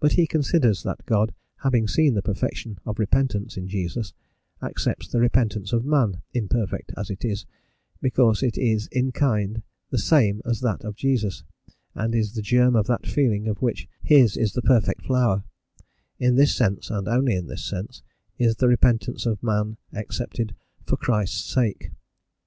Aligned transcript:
But 0.00 0.12
he 0.12 0.26
considers 0.26 0.82
that 0.84 1.04
God, 1.04 1.34
having 1.58 1.86
seen 1.86 2.14
the 2.14 2.22
perfection 2.22 2.78
of 2.86 2.98
repentance 2.98 3.58
in 3.58 3.68
Jesus, 3.68 4.14
accepts 4.62 5.08
the 5.08 5.20
repentance 5.20 5.74
of 5.74 5.84
man, 5.84 6.22
imperfect 6.32 6.90
as 6.96 7.10
it 7.10 7.22
is, 7.22 7.44
because 8.00 8.42
it 8.42 8.56
is 8.56 8.86
in 8.86 9.12
kind 9.12 9.62
the 9.90 9.98
same 9.98 10.40
as 10.46 10.62
that 10.62 10.82
of 10.84 10.96
Jesus, 10.96 11.44
and 11.94 12.14
is 12.14 12.32
the 12.32 12.40
germ 12.40 12.74
of 12.74 12.86
that 12.86 13.06
feeling 13.06 13.46
of 13.46 13.60
which 13.60 13.86
his 14.02 14.38
is 14.38 14.54
the 14.54 14.62
perfect 14.62 15.04
flower; 15.04 15.44
in 16.18 16.36
this 16.36 16.54
sense, 16.56 16.88
and 16.88 17.06
only 17.06 17.34
in 17.36 17.46
this 17.46 17.62
sense, 17.62 18.00
is 18.38 18.56
the 18.56 18.68
repentance 18.68 19.26
of 19.26 19.42
man 19.42 19.76
accepted 19.92 20.54
"for 20.86 20.96
Christ's 20.96 21.44
sake." 21.52 21.90